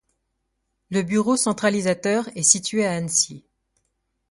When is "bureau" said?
1.03-1.37